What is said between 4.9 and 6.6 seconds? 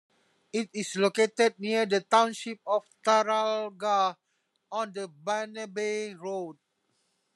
the Bannaby road.